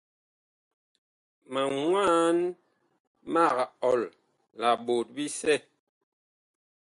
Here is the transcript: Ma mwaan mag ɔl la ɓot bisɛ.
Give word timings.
Ma 1.51 1.61
mwaan 1.77 2.37
mag 3.33 3.55
ɔl 3.89 4.01
la 4.59 4.69
ɓot 4.85 5.07
bisɛ. 5.15 5.55